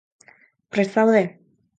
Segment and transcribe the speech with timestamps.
[0.71, 1.21] Prest zaude?